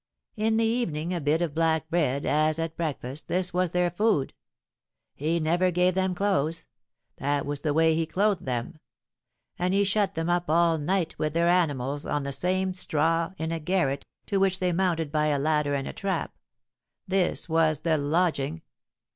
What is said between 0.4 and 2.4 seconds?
the evening a bit of black bread,